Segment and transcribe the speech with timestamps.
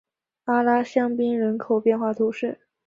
[0.45, 2.61] 阿拉香槟人口变化图示